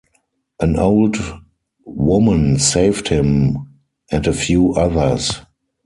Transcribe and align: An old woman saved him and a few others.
An 0.59 0.79
old 0.79 1.15
woman 1.85 2.57
saved 2.57 3.09
him 3.09 3.67
and 4.11 4.25
a 4.25 4.33
few 4.33 4.73
others. 4.73 5.41